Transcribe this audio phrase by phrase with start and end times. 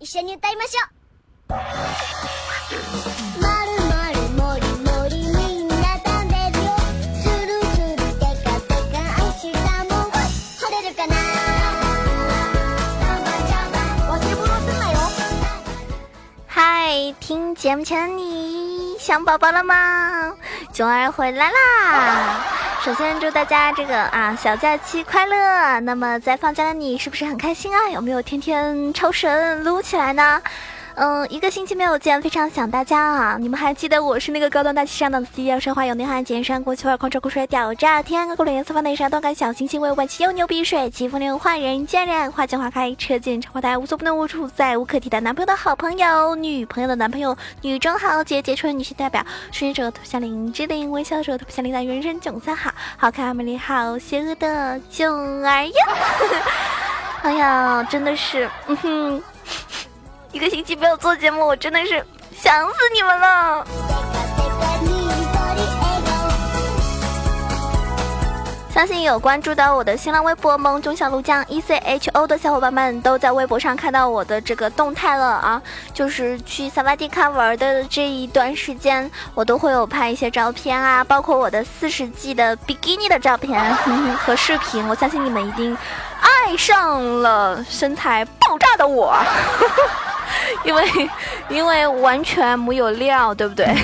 [0.00, 0.80] 一緒に歌いましょ
[1.54, 1.56] う
[16.46, 20.34] 嗨，听节目前的你想宝宝了吗？
[20.72, 22.55] 囧儿回来啦！
[22.87, 25.77] 首先祝大家这个啊小假期快乐。
[25.81, 27.89] 那么在放假的你是不是很开心啊？
[27.89, 30.41] 有没有天天超神撸起来呢？
[30.99, 33.37] 嗯，一个星期没有见，非常想大家啊！
[33.39, 45.19] 你们还记得我是那个高端大气上档次、低调奢华有内涵、简山国球二狂车酷帅屌炸天、高冷颜色发内杀、动感小清新、为万气又牛逼、帅气风流坏人见人花见花开、车见车花胎、无所不能、无处不在、无可替代。
[45.19, 55.71] 男朋友的好朋友，女朋友的男朋友，女中豪杰，杰出女性代表，顺者特别像林志玲，微笑者特别像林黛，人生囧三好，好看美丽好邪恶的囧儿呀！
[57.21, 59.23] 哎呀，真的是，嗯哼。
[60.31, 63.65] 一个星期没有做节目，我真的是想死你们了。
[68.71, 75.59] 相信有关注到我的新浪微博“萌中小鹿酱 E C H O” 的小伙伴们，都在微博上看到我的这个动态了啊！
[75.95, 83.73] 就是去萨瓦迪卡玩的这一段时间，我都会有拍一些照片啊，包括我的四十 G 的比基尼的照片
[84.17, 84.87] 和视频。
[84.87, 85.75] 我相信你们一定
[86.21, 89.17] 爱上了身材爆炸的我。
[90.63, 91.09] 因为，
[91.49, 93.67] 因为完全没有料，对不对？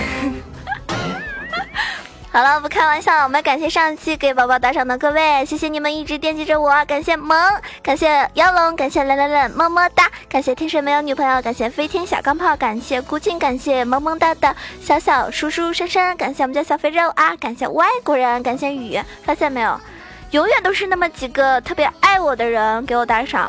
[2.31, 7.37] 好了，不开玩笑了，我们感谢上期给宝宝打赏的各位，谢谢你们一直惦记着我，感谢萌，
[7.83, 19.79] 感谢妖龙，感谢冷冷冷，么么哒，感谢天水没有女朋友，感谢飞天小钢炮，感谢孤静，感谢萌萌哒的小小叔叔婶婶，感谢我们家小肥肉啊，感谢外国人，感谢雨，发现没有，
[20.31, 23.47] 永远都是那么几个特别爱我的人给我打赏。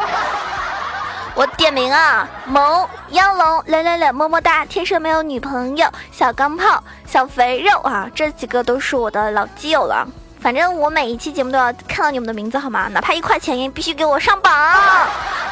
[1.34, 4.64] 我点名啊，萌妖龙来来来，么么哒！
[4.66, 10.06] 天生没有女朋友，小钢炮，小肥肉啊，这几个都是我的老基友了。
[10.41, 12.86] 反正我每一期节目都要看到你们的名字，好吗？
[12.92, 14.53] 哪怕一块钱也必须给我上榜，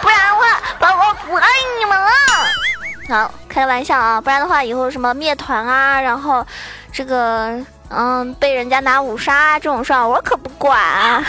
[0.00, 1.48] 不然的话，宝宝不爱
[1.80, 2.10] 你们了。
[3.08, 6.46] 好，开个玩笑啊，不然的话，以后什么灭团啊，然后
[6.92, 7.58] 这个
[7.88, 10.78] 嗯被人家拿五杀这种事儿，我可不管。
[10.78, 11.24] 啊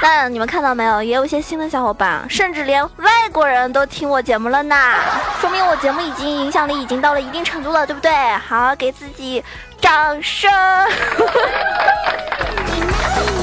[0.02, 1.02] 那你们看到没有？
[1.02, 4.74] 也有一些新的小伙伴，甚至连外国人都听我节目了呢，
[5.40, 8.10] 说明我节目已经影响力已经到了一定程度了，对不对？
[8.48, 9.44] 好，给自己
[9.80, 10.50] 掌声。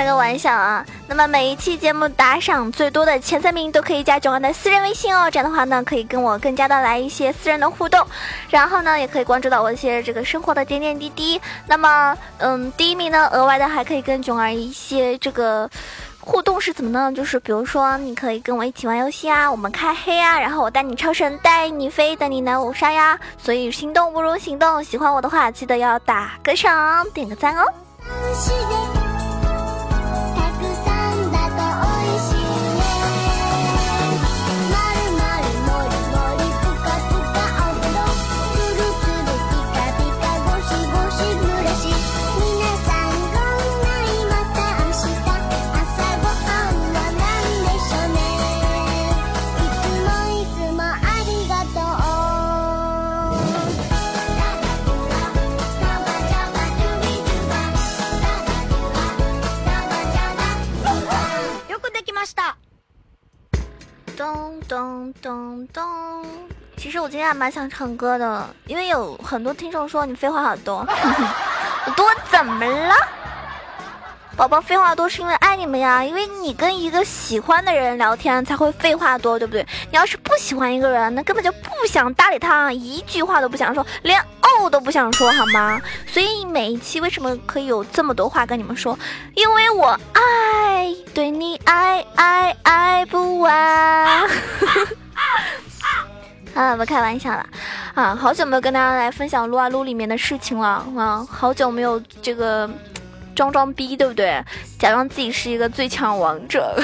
[0.00, 0.82] 开个玩笑啊！
[1.08, 8.02] 那么每一期节目打赏最多的前三名都可以加九儿的私人微信哦，这样的话呢，可以跟我更加的来一些私人的互动，
[8.48, 11.38] 然后呢，也可以关注到我一些这个生活的点点滴滴。
[11.66, 15.68] 那么，嗯，第一名呢，额外的还可以跟囧儿一些这个
[16.18, 17.12] 互动是怎么呢？
[17.14, 23.20] 就是比如说，你可以跟我一起玩游戏啊，我们开黑啊，然后我带你超神，带你飞，带你拿五杀呀。
[23.36, 27.66] 所以心动不如行动，喜欢我的话记得要打个赏，点个赞哦。
[67.30, 70.84] 其实我今天还蛮想唱歌的，因为有很多听众说你废话好多，
[71.86, 72.94] 我 多怎么了？
[74.36, 79.64] 宝宝废话多是因为爱你们呀，因为你跟一个喜欢的人聊天才会废话多，对不对？
[79.90, 85.80] 你要是不喜欢一个人，那根本就不想搭理他，一句话都不想说，连哦都不想说，好吗？
[86.08, 88.98] 所以每一期为什么可以有这么多话跟你们说？
[89.34, 94.28] 因为我爱对你爱爱爱不完。
[96.54, 97.46] 啊，不开玩笑了，
[97.94, 102.68] 啊，好久没有跟大家来分享撸啊撸里面的事情了啊，好久没有这个
[103.34, 104.42] 装装逼，对不对？
[104.78, 106.76] 假装自己是一个最强王者。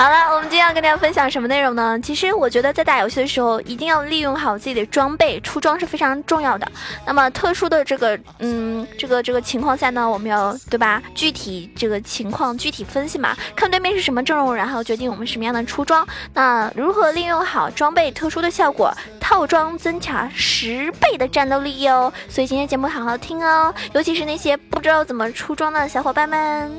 [0.00, 2.00] 好了，我们今天要跟大家分享什么内容呢？
[2.02, 6.66] 其实我觉得在打游戏的时候，一定要利用好自己的装备，出装是非常重要的。
[7.04, 11.02] 那么特殊的这个，嗯，这个这个情况下呢，我们要对吧？
[11.14, 16.08] 具体这个情况具体分析嘛，看对面是什么阵容，然后决定我们什么样的出装。
[16.32, 22.10] 那如何利用好装备特殊的效果，套装增强十倍的战斗力哟？
[22.26, 26.72] 所以今天节目好好听哦，尤其是那些不知道怎么出装的小伙伴们。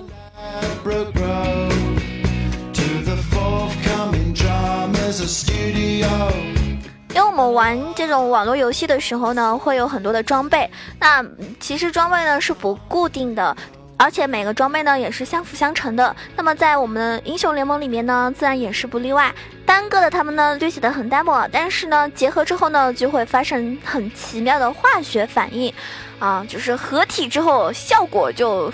[7.13, 10.69] 因为我们玩这种网络游戏的时候呢，会有很多的装备。
[10.97, 11.25] 那
[11.59, 13.55] 其实装备呢是不固定的，
[13.97, 16.15] 而且每个装备呢也是相辅相成的。
[16.37, 19.33] 那么在我们的英雄联盟里面呢，自然也是不例外。
[19.65, 25.73] 单个的他们呢略显得很单薄，但是呢结合之后呢，就会发生很奇妙的化学反应，
[26.19, 28.71] 啊，就是合体之后效果就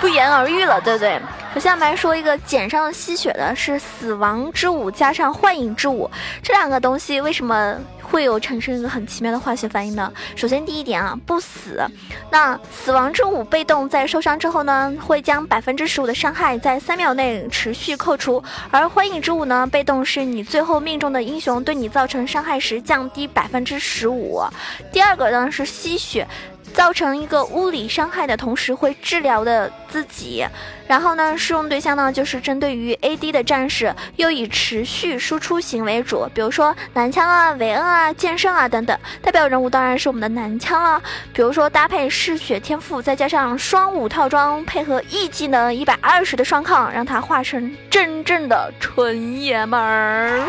[0.00, 1.20] 不言而喻了，对不对？
[1.54, 6.10] 首先我下面来说一个减伤吸血的，是死亡之舞加上幻影之舞，
[6.42, 10.10] 这两个东西为什么会有产生一个很奇妙的化学反应呢？
[10.34, 11.84] 首先第一点啊，不死。
[12.30, 24.42] 那死亡之舞被动在受伤之后呢，会将百分之十五的伤害在三秒内持续扣除，而幻影之舞呢，被动是你最后命中的英雄对你造成伤害时降低百分之十五。
[24.90, 26.26] 第二个呢是吸血。
[26.74, 30.44] 造成一个物理伤害的同时会治疗的自己，
[30.86, 38.98] 然后呢，适用对象呢就是针对于 AD 的战士，又以持续输出型为主，比如说男枪啊、韦恩啊、剑圣啊等等。
[39.20, 41.00] 代表人物当然是我们的男枪了，
[41.32, 50.42] 比如说搭配嗜血天赋，再加上双武套装，配合 E 技能一百二十的双抗，让他化成真正的纯爷们儿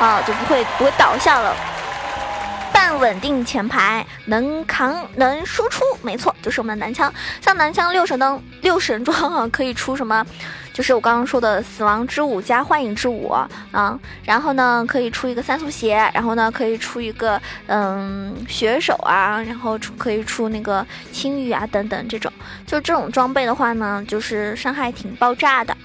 [0.00, 1.54] 啊，就不会不会倒下了。
[2.94, 7.12] 稳定前排，能扛能输出，没错，就是我们的男枪。
[7.40, 10.24] 像男枪六神灯六神装啊，可以出什么？
[10.72, 13.48] 就是我刚刚说的死亡之舞加幻影之舞啊。
[14.24, 22.30] 然后呢，可以出一个三速鞋，然后呢，可以出一个嗯血手啊，然后出可以出那个青羽啊等等这种。
[22.66, 25.76] 就这种装备的话呢，就是伤害挺爆炸的。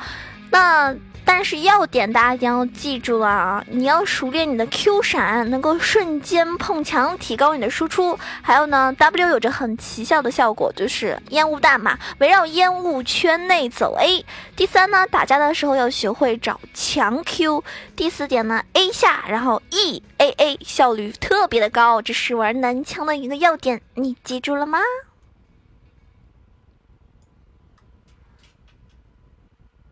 [0.50, 0.96] 那。
[1.24, 3.64] 但是要点大家一定要记住了啊！
[3.70, 8.18] 你要熟练你的 Q 闪，能够瞬间碰墙，提高你的输出。
[8.42, 14.26] 还有呢，W 有着很奇效的效果，就是烟雾弹嘛，围绕烟雾圈内走 A。
[14.56, 17.64] 第三呢，打架的时候要学会找强 Q。
[17.96, 24.80] 第四点呢，A 下，然后 E A A，效率特别的高，这是玩男枪的一个要点，你记住了吗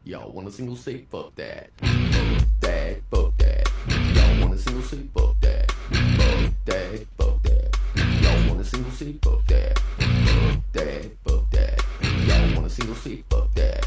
[0.09, 1.69] ？Y'all wanna single say fuck that.
[1.77, 3.69] Fuck that, fuck that.
[4.15, 5.71] Y'all wanna single say fuck that.
[6.17, 7.77] Fuck that, fuck that.
[8.23, 9.77] Y'all wanna single say fuck that.
[10.25, 11.79] Fuck that, fuck that.
[12.27, 13.85] Y'all wanna single say fuck that.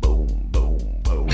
[0.00, 1.28] boom, boom, boom.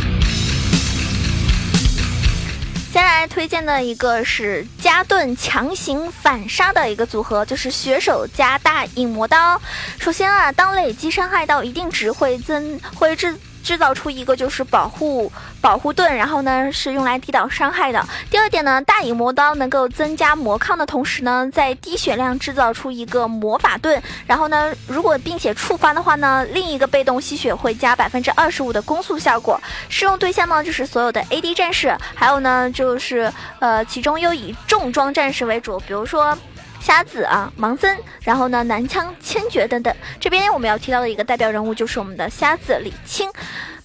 [2.93, 9.63] 接下来推荐的一个是加盾强行反杀的一个组合，就是血手加大影魔刀。
[10.01, 13.39] 首先啊，当累积伤害到一定值会增会制。
[13.65, 18.07] 制造出一个就是保护保护盾，然后呢是用来抵挡伤害的。
[18.31, 29.59] 第二点呢，大影魔刀能够增加魔抗的同时呢，在低血量制造出一个魔法盾，然后呢，如果并且触发的话呢，另一个被动吸血会加百分之二十五的攻速效果。
[29.89, 36.37] 适用对象呢就是所有的 AD 战士，还有呢就是呃其中又以重装战士为主，比如说。
[36.85, 39.97] 瞎子啊，盲僧，然后呢，男枪千珏等等。
[40.21, 43.31] 这边我们要提到的一个代表人物就是我们的瞎子李青。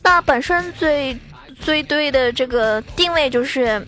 [0.03, 1.17] 那本身最
[1.61, 3.81] 最对的这个定位就是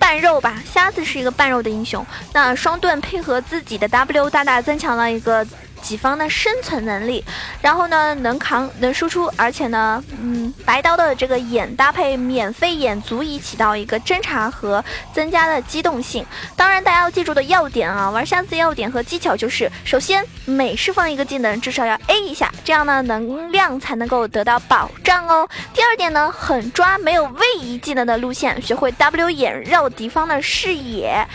[0.00, 2.04] 半肉吧，瞎子是一个半肉的英雄。
[2.32, 5.46] 那双盾配合自己的 W，大大增强了一个。
[5.82, 7.24] 己方的生存能力，
[7.60, 16.24] 然后呢，能扛能输出，而且呢，嗯，白刀的这个眼搭配免费眼，足以起到一个侦查和增加的机动性。
[16.56, 25.48] 当然，大家要记住的要点啊，玩瞎子要点和技巧就是：首先，每释放一个技能，至少要 A 一下，这样呢，能量才能够得到保障哦。
[25.74, 31.26] 第二点呢，狠抓没有位移技能的路线，学会 W 眼绕敌方的视野。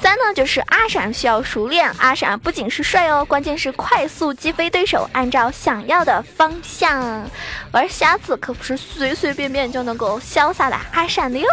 [0.00, 7.28] 三呢，就是阿闪需要熟练，阿闪不仅是帅哦，关键是快快速击飞对手，按照想要的方向。
[7.72, 11.46] 玩瞎子可不是随随便便就能够潇洒的哈闪的哟。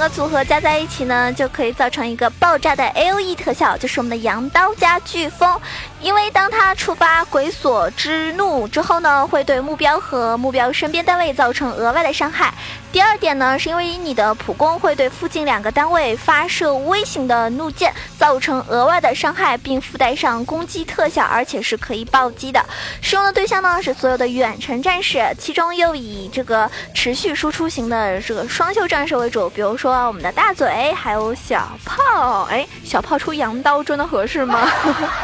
[0.00, 5.60] 个组合加在一起呢，就可以造成一个爆炸的 A O E 特效，就是我们的羊刀加飓风。
[6.00, 12.54] 因为当它触发鬼锁之怒之后呢，会对目标和目标身边单位造成额外的伤害。
[12.90, 22.64] 第二点呢，是因为你的普攻会对附近两个单位发射微型的怒箭，造成额外的伤害，并附带上攻击特效，而且是可以暴击的。
[23.02, 32.44] 使用的对象呢是所有的远程战士，其中又以这个持续输出型的这个双袖战士为主，比如说我们的大嘴，还有小炮。
[32.50, 34.60] 哎，小炮出羊刀真的合适吗？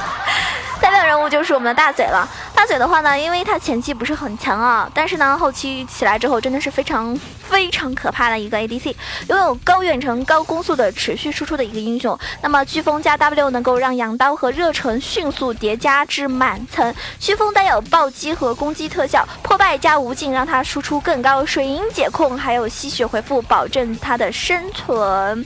[0.81, 2.29] 代表人物就是我们的大嘴了。
[2.57, 7.15] 大嘴的话呢，因为他前期不是很强啊，但是呢后期起来之后真的是非常
[7.47, 8.95] 非常可怕的一个 ADC，
[9.29, 12.19] 拥有高远程、高攻速的持续输出的一个英雄。
[12.41, 25.45] 那么飓风加 W 能够让羊刀和热忱迅速叠加至满层，飓风带有暴击和攻击特效，破败加无尽让他输出更高，水银解控还有吸血回复保证他的生存。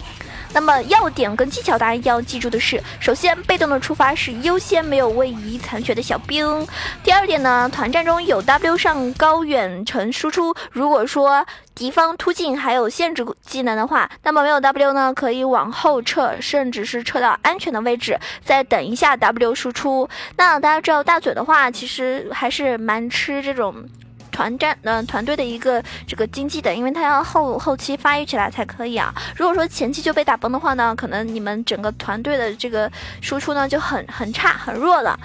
[0.53, 6.67] 那么要点跟技巧，大家要记住的是：首先，被动的触发是优先，没有位移残血的小兵。
[7.05, 20.09] 第二点呢，团战中有 W 上高远程输出，如果说敌方突进还有限制技能的话，那么没有 W 呢，可以往后撤，甚至是撤到安全的位置，再等一下 W 输出。
[20.37, 23.75] 那大家知道大嘴的话，其实还是蛮吃这种。
[24.31, 29.15] 团战，嗯，团队的一个这个经济的，因为他要后后期发育起来才可以啊。
[29.37, 35.19] 如果说前期就被打崩的话呢，可能你们整个团队的这个输出呢就很很差很弱了。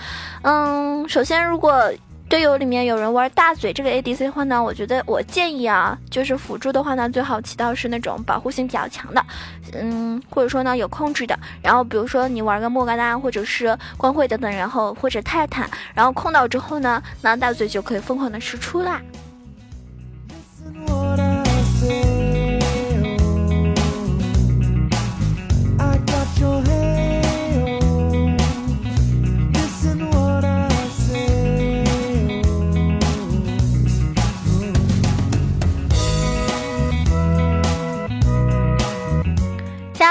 [0.43, 1.91] 嗯，首先如果。
[2.35, 9.25] 队友里面有人玩大嘴这个 ADC 的话呢，我觉得我建议啊，就是辅助的话呢，最好起到是那种保护性比较强的，
[9.71, 11.39] 嗯，或者说呢有控制的。
[11.61, 19.01] 然后比如说你玩个莫甘娜或者是光辉等等，然后或者泰坦，然后控到之后呢，那大嘴就可以疯狂的输出啦。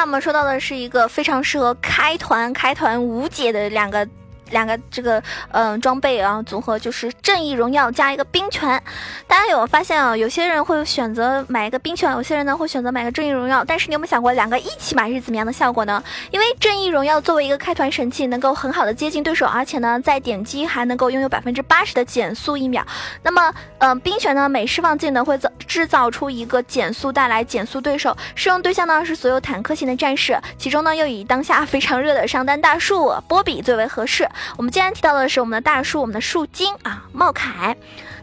[0.05, 4.07] 我们说到的是一个非常适合开团、开团无解的两个。
[4.55, 5.21] 两个这个
[5.51, 8.81] 嗯装备啊组合就是正义荣耀加一个冰拳，
[9.27, 10.17] 大家有发现啊？
[10.17, 13.65] 有些人会选择买一个冰拳，有些人呢会选择买个正义荣耀。
[13.65, 16.01] 但是你有没有想过，两个一起买是怎么样的效果呢？
[16.31, 22.87] 因为正义荣耀作为一个开团神器，能够很好的接近对手，而且呢在点击还能够拥有百分之八十的减速一秒。
[23.25, 34.29] 那么嗯冰拳呢每释放技能会造制造出一个减速带来减速对手，适用对象呢是所有坦克型的战士，其中呢又以当下非常热的上单大树波比最为合适。
[34.57, 37.77] 我们今天提到的是我们的大树，我们的树精啊，茂凯。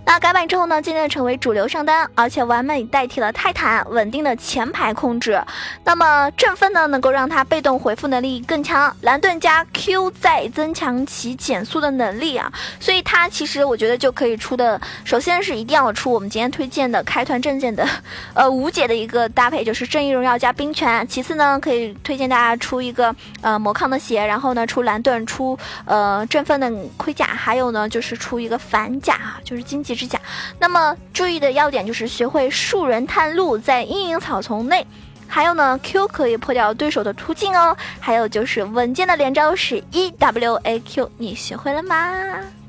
[0.03, 5.41] 那改版之后呢，渐渐成为主流上单，而且完美代替了泰坦，稳定的前排控制。
[5.85, 8.93] 那么振奋呢，能够让它被动回复能力更强。
[9.01, 17.87] 蓝盾加 Q 再增强其减速的能力啊，所以它其实我觉得就可以出的，首先是一定要出我们今天推荐的开团证件的，
[18.33, 21.07] 呃无解的一个搭配，就是正义荣耀加冰拳。
[21.07, 29.90] 其次呢，可以推荐大家出一个呃魔抗的鞋，然后呢出蓝盾，出呃振奋的盔甲，还有呢就是出一个反甲，就是经济。
[29.95, 30.19] 指甲，
[30.59, 34.85] 那么注意的要点就是学会树人探路，在阴影草丛内，
[35.27, 42.60] 还有呢，Q 可以破掉对手的突进哦，还有就是稳健的连招是 E W A Q，你学会了吗？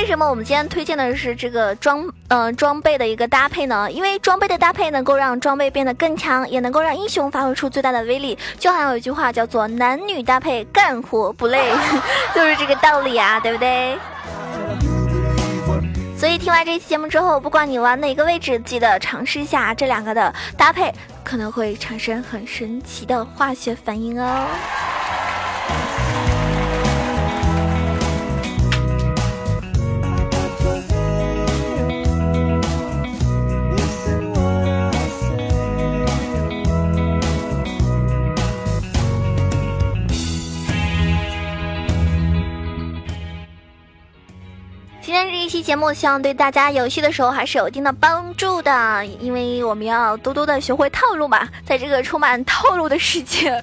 [0.00, 3.86] 为什么我们今天推荐的是这个装呃装备的一个搭配呢？
[3.90, 8.36] 因为装备的搭配能够让装备变得更强，也能够让英雄发挥出最大的威力。
[8.58, 11.70] 就好像有一句话叫做“男女搭配，干活不累
[12.34, 13.98] ”，就是这个道理啊，对不对？
[16.18, 20.90] 所以听完这期节目之后，不管你玩哪个位置，记得尝试一下这两个的搭配，
[21.22, 24.46] 可能会产生很神奇的化学反应哦。
[45.24, 53.62] 天这一期节目，希望对大家游戏的时候还是有一定的帮助的，因为我们要多多的学会套路嘛， 在这个充满套路的世界，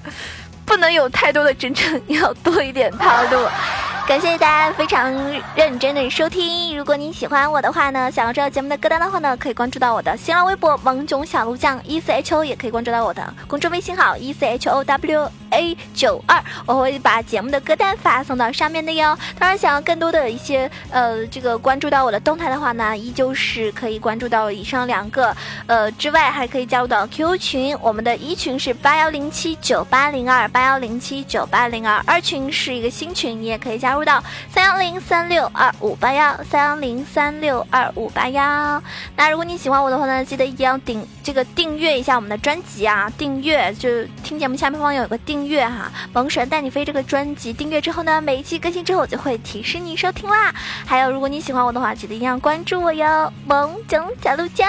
[0.64, 3.44] 不能有太多的真诚，要多一点套路。
[4.06, 5.12] 感谢大家非常
[5.54, 6.74] 认真的收听。
[6.78, 19.16] 如果您喜欢我的话呢，想要知道节目的歌单的话呢，可以关注到我的新浪微博“萌囧小鹿酱 E C H O”，也可以关注到我的公众微信号 “E C H O W A 九二”，我会把节目的歌单发送到上面的哟。
[19.38, 25.36] 当然，想要更多的一些呃这个关注到我的动态的话呢，依旧是可以关注到以上两个
[25.66, 34.08] 呃之外，还可以加入到 QQ 群，我们的一群是八幺零七九八零二八幺零七九八零二，二群是一个新群，你也可以加入。
[34.08, 38.82] 到三幺零三六二五八幺三幺零三六二五八幺。
[39.16, 43.12] 那如果你喜欢我的话呢，记得一定要订这个订阅一下我们的专辑啊！
[43.18, 50.52] 订阅就听节目下面方有个订订阅哈，萌神带你飞这个专辑订阅之后呢，每一期更新之后我就会提示你收听啦。
[50.84, 54.66] 还有如果你喜欢我的话，记得一定要关注我哟，萌囧小鹿酱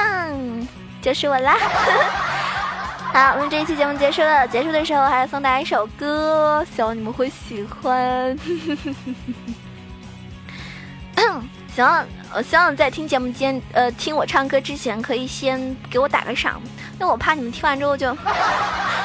[1.02, 1.58] 就是我啦。
[3.12, 4.48] 好，我们这一期节目结束了。
[4.48, 8.38] 结束的时候还要送大家一首歌，希望你们会喜欢。
[11.74, 16.62] 希望我希望在听节目间，呃，听我唱歌之前，可以先给我打个赏，
[17.00, 18.14] 那我怕你们听完之后就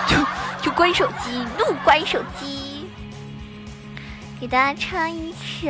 [0.06, 0.16] 就
[0.64, 2.88] 就关手机，怒关手机。
[4.40, 5.68] 给大家唱一首，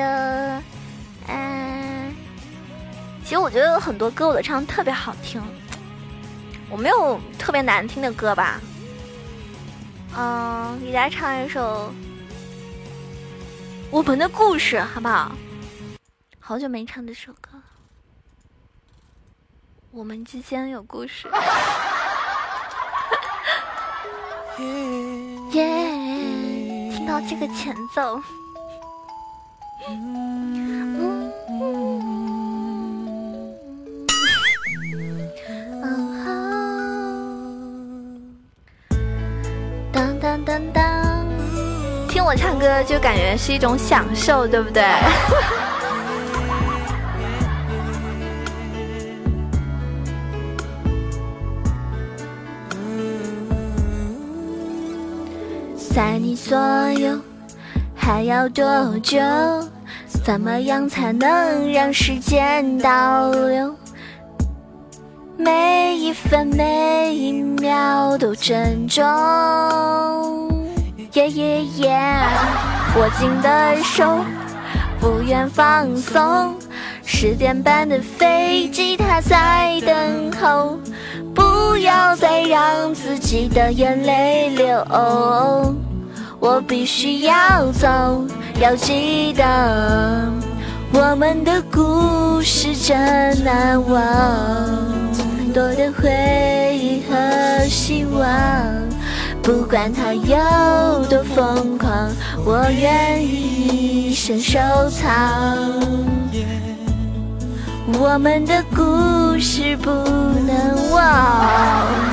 [1.27, 2.15] 嗯，
[3.25, 5.43] 其实我觉得有很多歌我都唱特别好听。
[6.71, 8.61] 我没有特别难听的歌吧，
[10.17, 11.93] 嗯，给大家唱一首
[13.91, 15.33] 《我们的故事》，好不好？
[16.39, 17.51] 好久没唱这首歌，
[19.91, 21.29] 我们之间有故事。
[25.53, 25.65] 耶，
[26.93, 28.21] 听到这个前奏。
[40.45, 41.27] 当当，
[42.09, 44.83] 听我唱歌就感觉是一种享受，对不对？
[56.35, 56.59] 所
[56.93, 57.19] 有
[57.95, 58.65] 还要多
[59.03, 59.19] 久？
[60.25, 63.75] 怎么样才能让时间倒流？
[65.37, 69.05] 每一分每一秒都珍重，
[71.13, 71.99] 耶耶耶！
[72.97, 74.25] 握紧的手，
[75.01, 76.55] 不愿放松。
[77.05, 80.79] 十点半的飞机，它在等候。
[81.35, 84.79] 不要再让自己的眼泪流，
[86.47, 87.89] 我必须要走，
[88.61, 90.31] 要记得
[90.93, 92.95] 我们的故事真
[93.43, 94.03] 难忘。
[95.55, 98.23] 多的回忆和希望，
[99.43, 100.37] 不管它有
[101.07, 102.11] 多疯狂，
[102.45, 105.57] 我愿意一生收藏。
[107.99, 111.01] 我们的故事不能忘，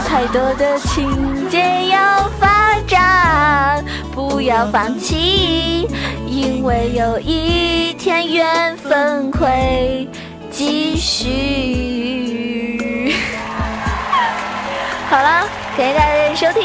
[0.07, 5.87] 太多的情节要发展，不要放弃，
[6.27, 10.07] 因为有一天缘分会
[10.49, 12.21] 继续。
[15.09, 15.47] 好了，
[15.77, 16.63] 感谢大家的收听，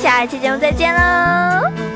[0.00, 1.87] 下一期节目再见喽。